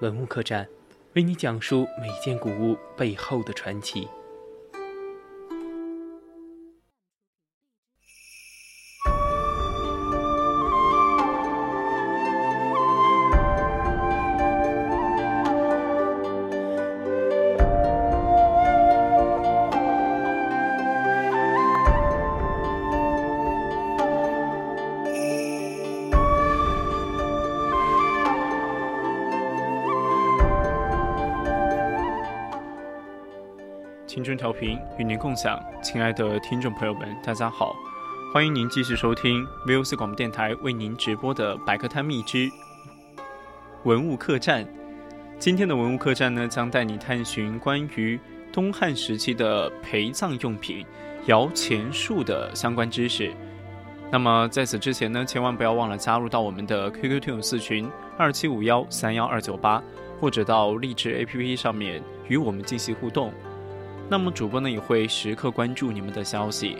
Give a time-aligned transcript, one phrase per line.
[0.00, 0.66] 文物客栈，
[1.14, 4.08] 为你讲述每件古物背后的传奇。
[34.14, 37.74] 青春调频与您共享，亲爱的听众朋友们，大家好，
[38.32, 42.48] 欢迎您继续收听 VOC 广播电台为您直播的百科探秘之
[43.82, 44.64] 文物客栈。
[45.36, 48.16] 今天的文物客栈呢，将带你探寻关于
[48.52, 50.86] 东汉时期的陪葬用品
[51.26, 53.32] 摇钱树的相关知识。
[54.12, 59.82] 那么在此之前呢，千万不要忘了加入到我们的 QQ 听友四群二七五幺三幺二九八，
[60.20, 63.32] 或者到励志 APP 上面与我们进行互动。
[64.08, 66.78] 那么主播呢也会时刻关注你们的消息。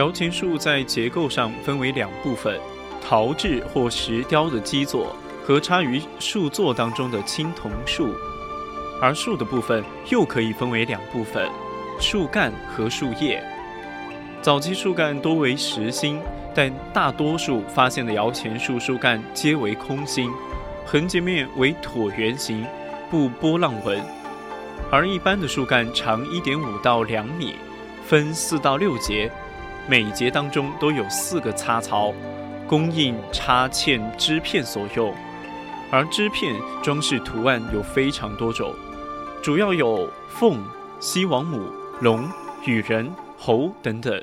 [0.00, 2.58] 摇钱树在结构上分为两部分：
[3.06, 8.14] 陶制或石雕的基座和插于树座当中的青铜树。
[8.98, 11.46] 而树的部分又可以分为两部分：
[12.00, 13.44] 树干和树叶。
[14.40, 16.18] 早期树干多为实心，
[16.54, 20.30] 但大多数发现的摇钱树树干皆为空心，
[20.86, 22.64] 横截面为椭圆形，
[23.10, 24.02] 不波浪纹。
[24.90, 27.56] 而一般的树干长一点五到两米，
[28.06, 29.30] 分四到六节。
[29.88, 32.12] 每节当中都有四个插槽，
[32.68, 35.14] 供应插嵌织片所用。
[35.90, 38.72] 而织片装饰图案有非常多种，
[39.42, 40.64] 主要有凤、
[41.00, 41.68] 西王母、
[42.00, 42.30] 龙、
[42.64, 44.22] 羽人、猴等等。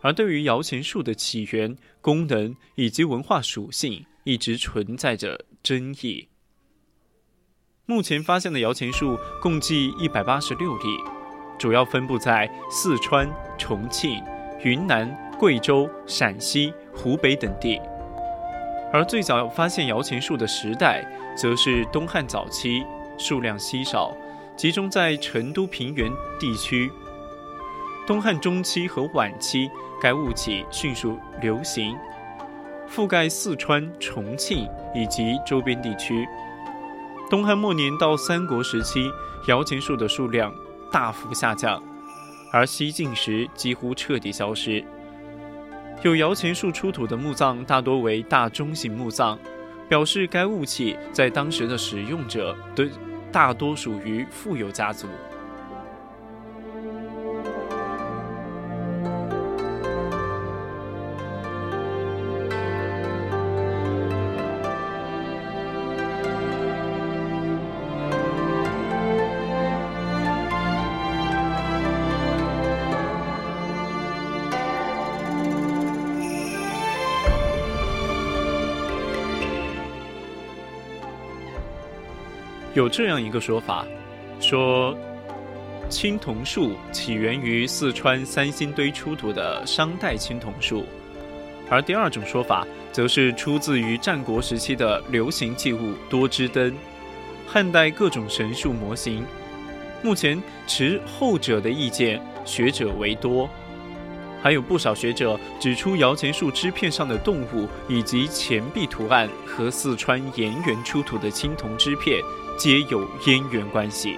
[0.00, 6.26] 而对于摇钱树的起源、功能以及文化属性，一直存在着争议。
[7.86, 10.84] 目前发现的摇钱树共计一百八十六例，
[11.56, 14.20] 主要分布在四川、重庆。
[14.62, 17.80] 云南、贵州、陕西、湖北等地，
[18.92, 21.04] 而最早发现摇钱树的时代，
[21.36, 22.84] 则是东汉早期，
[23.18, 24.16] 数量稀少，
[24.56, 26.08] 集中在成都平原
[26.38, 26.90] 地区。
[28.06, 29.68] 东汉中期和晚期，
[30.00, 31.96] 该物体迅速流行，
[32.88, 36.24] 覆盖四川、重庆以及周边地区。
[37.28, 39.10] 东汉末年到三国时期，
[39.48, 40.54] 摇钱树的数量
[40.92, 41.82] 大幅下降。
[42.52, 44.84] 而西晋时几乎彻底消失。
[46.02, 49.38] 有摇钱树出土的墓葬大多为大中型墓葬，
[49.88, 52.88] 表示该物器在当时的使用者的
[53.32, 55.08] 大多属于富有家族。
[82.74, 83.84] 有这样一个说法，
[84.40, 84.96] 说
[85.90, 90.86] 青铜树起源于四川三星堆出土的商代青铜树，
[91.68, 96.74] 而第二种说法则是出自于战国时期的流行器物多支灯、
[97.46, 99.22] 汉代各种神树模型。
[100.02, 103.48] 目前持后者的意见学者为多。
[104.42, 112.20] 还有不少学者指出，摇钱树支片上的动物以及钱币图案和四川盐源出土的青铜支片
[112.58, 114.16] 皆有渊源关系。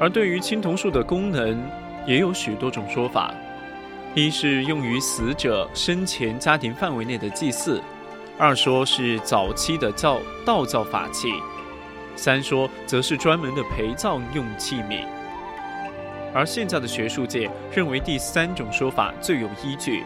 [0.00, 1.60] 而对于青铜树的功能，
[2.04, 3.32] 也有许多种说法：
[4.14, 7.80] 一是用于死者生前家庭范围内的祭祀；
[8.38, 11.28] 二说是早期的造道教法器；
[12.16, 15.06] 三说则是专门的陪葬用器皿。
[16.34, 20.02] 而现在的学术界认为第三种说法最有依据，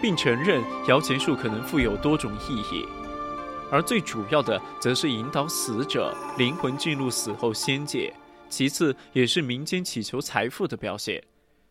[0.00, 2.86] 并承认摇钱树可能富有多种意义。
[3.70, 8.12] 而最主要的，则是引导死者灵魂进入死后仙界；
[8.50, 11.22] 其次，也是民间祈求财富的表现。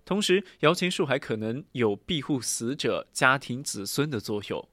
[0.03, 4.68] 同时，摇钱树还可能有庇护死者家庭子孙的作用。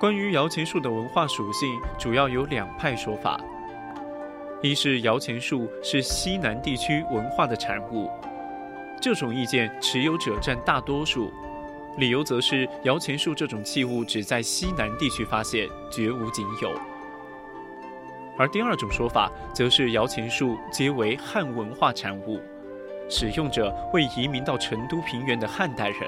[0.00, 3.40] 关于摇钱树的文化属性，主要有两派说法：
[4.64, 8.10] 一是摇钱树是西南地区文化的产物，
[8.98, 11.30] 这种意见持有者占大多数。
[11.98, 16.72] 理由则是摇钱树这种器物只在西南地区发现，绝无仅有。
[18.38, 22.40] 而第二种说法则是摇钱树皆为汉文化产物，
[23.06, 26.00] 使用者为移民到成都平原的汉代人。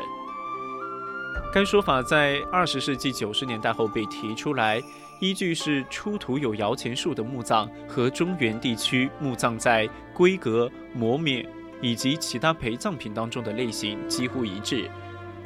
[1.52, 4.80] 该说法在二十世纪九十年代后被提出来，
[5.20, 11.46] 依据是出土有摇钱树的墓葬和中原地区墓葬在规格、磨面
[11.80, 14.90] 以及其他陪葬品当中的类型几乎一致。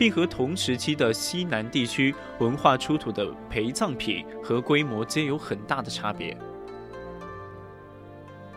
[0.01, 6.35] 并和同时期的西南地区文化出土的陪葬品和规模皆有很大的差别。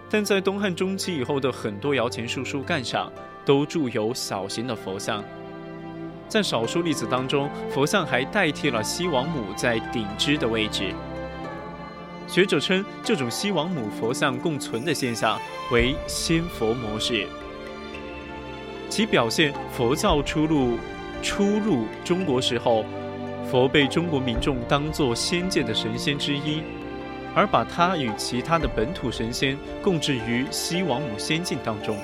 [0.10, 3.12] 但在东汉中期以后的很多摇钱树树干上
[3.44, 5.22] 都铸有小型的佛像，
[6.28, 10.94] 在少数例子当中，佛像还代替了西王母在顶枝的位置。
[12.28, 15.40] 学者称这种西王母佛像共存的现象
[15.72, 17.28] 为仙佛模式，
[18.90, 20.78] 其表现佛教出入。
[21.26, 22.84] 初入中国时候，
[23.50, 26.62] 佛被中国民众当作仙界的神仙之一，
[27.34, 31.96] 而把他与其他的本土神仙共置于西王母仙境当中。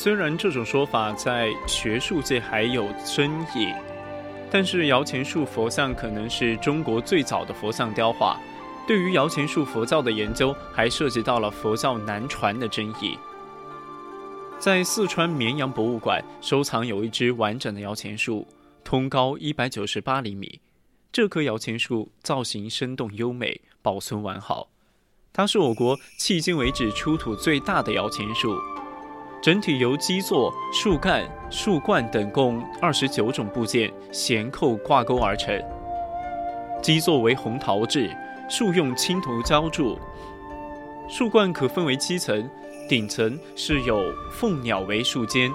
[0.00, 3.74] 虽然这种说法在学术界还有争议，
[4.48, 8.38] 但是摇钱树佛像可能是中国最早的佛像雕画。
[8.86, 13.18] 对于摇钱树佛教的研究，还涉及到了佛教南传的争议。
[14.56, 18.46] 在四川绵阳博物馆收藏有一只完整的摇钱树，
[18.84, 20.60] 通高一百九十八厘米。
[21.10, 24.68] 这棵摇钱树造型生动优美，保存完好。
[25.32, 28.56] 它是我国迄今为止出土最大的摇钱树。
[29.40, 35.56] 整体由基座、树干、树冠等共二十九种部件衔扣挂钩而成。
[36.82, 38.10] 基座为红陶制，
[38.48, 39.98] 树用青铜浇铸。
[41.08, 42.48] 树冠可分为七层，
[42.88, 45.50] 顶层是有凤鸟为树尖，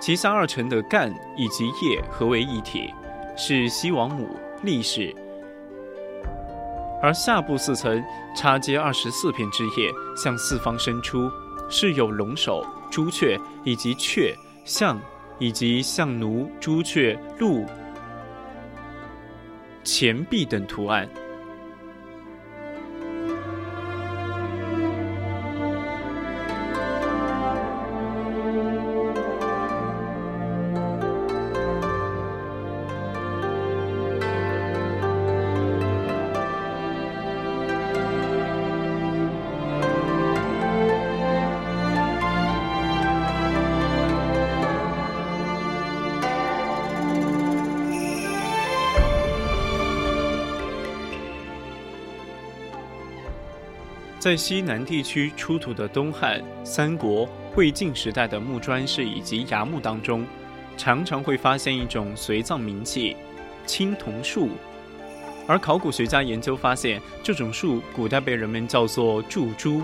[0.00, 2.92] 其下二层的干以及叶合为一体，
[3.36, 4.28] 是西王母
[4.62, 5.14] 立式。
[7.00, 8.04] 而下部四层
[8.34, 11.30] 插接二十四片枝叶，向四方伸出，
[11.68, 12.64] 是有龙首。
[12.90, 14.34] 朱雀以及雀、
[14.64, 15.00] 象
[15.38, 17.64] 以及象奴、朱雀、鹿、
[19.84, 21.08] 钱币等图案。
[54.18, 60.26] 在西南地区出土的东汉、三国、魏晋时代的木砖室以及崖墓当中，
[60.76, 63.16] 常常会发现一种随葬名器——
[63.64, 64.48] 青铜树。
[65.46, 69.82] 而考古学家研究发现，这种树古代被人们叫做柱珠。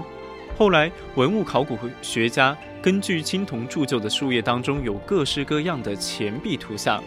[0.59, 7.01] 后来，文物考古学家根据青铜铸就的树叶当中有各式各样的钱币图像，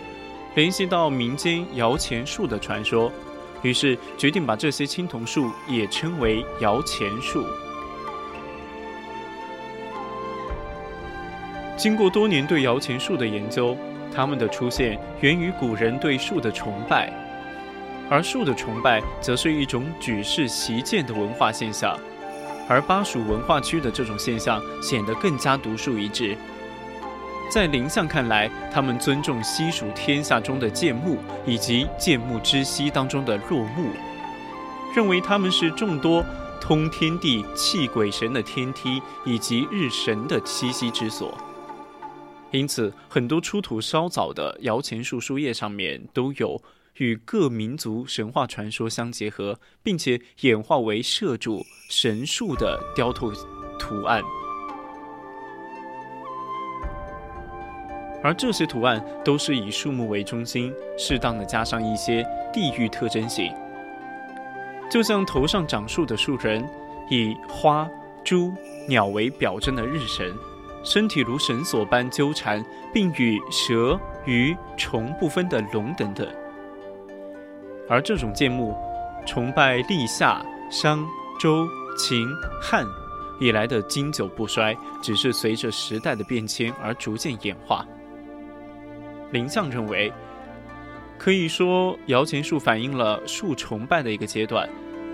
[0.56, 3.12] 联系到民间摇钱树的传说。
[3.62, 7.46] 于是决定把这些青铜树也称为摇钱树。
[11.76, 13.78] 经过多年对摇钱树的研究，
[14.14, 17.14] 它们的出现源于古人对树的崇拜。
[18.10, 22.00] 而树的崇拜则是一种举世习见的文化现象，
[22.70, 26.36] 而巴蜀文化区的这种现象显得更加独树一帜。
[27.50, 33.90] 在林相看来，他们尊重西蜀天下中的建木，以及建木之西当中的落木，
[34.94, 36.24] 认为他们是众多
[36.60, 41.36] 通天地、气鬼神的天梯，以及日神的栖息之所。
[42.52, 46.62] 因此，很多出土稍早的摇钱树书页上面都有
[46.98, 53.32] 与各民族神话传说相结合，并且演化为社主神树的雕拓
[53.80, 54.22] 图案。
[58.28, 63.54] 而这些图案都是以树木为中心，适当的加上一些地域特征性，
[64.92, 66.62] 就像头上长树的树人，
[67.10, 67.90] 以花、
[68.26, 68.52] 猪、
[68.86, 70.36] 鸟为表征的日神，
[70.84, 72.62] 身体如绳索般纠缠，
[72.94, 76.28] 并与蛇、鱼、虫不分的龙等等。
[77.88, 78.76] 而这种建木，
[79.26, 81.08] 崇拜立夏、商、
[81.40, 81.66] 周、
[81.98, 82.28] 秦、
[82.62, 82.86] 汉
[83.40, 87.88] 以来的经久不衰，只是随着时代的变迁而逐渐演化。
[89.32, 90.12] 林相认为，
[91.18, 94.70] 可以说摇钱树反映了树崇拜的一个阶段，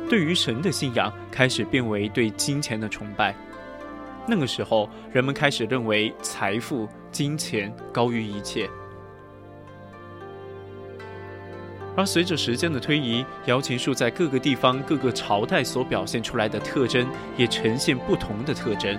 [0.09, 3.35] 对于神的信仰开始变为对金钱的崇拜。
[4.27, 8.69] 那个时候，人们开始认为财富、金钱高于一切。
[11.95, 18.97] 而随着时间的推移，摇钱树在各个地方、各个朝代所表现出来的特征，也呈现不同的特征。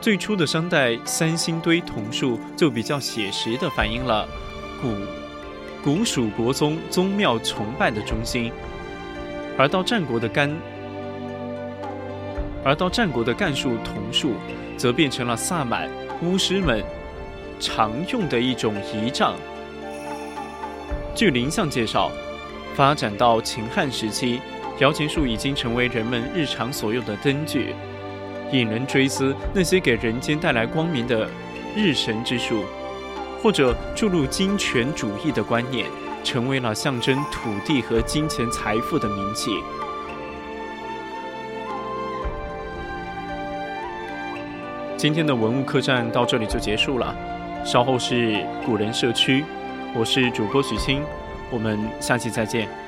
[0.00, 4.28] 最初的商代三星堆铜树就比较写实的反映了
[4.80, 4.94] 古
[5.82, 8.52] 古蜀国宗宗庙崇拜的中心，
[9.56, 10.54] 而到战国的干，
[12.64, 14.34] 而到战国的干树铜树，
[14.76, 15.90] 则变成了萨满
[16.22, 16.84] 巫师们
[17.58, 19.34] 常用的一种仪仗。
[21.14, 22.10] 据林相介绍，
[22.76, 24.40] 发展到秦汉时期，
[24.78, 27.74] 摇钱树已经成为人们日常所用的灯具。
[28.52, 31.28] 引人追思那些给人间带来光明的
[31.76, 32.64] 日神之术，
[33.42, 35.86] 或者注入金权主义的观念，
[36.24, 39.50] 成为了象征土地和金钱财富的名器。
[44.96, 47.14] 今天的文物客栈到这里就结束了，
[47.64, 49.44] 稍后是古人社区，
[49.94, 51.02] 我是主播许清，
[51.50, 52.87] 我们下期再见。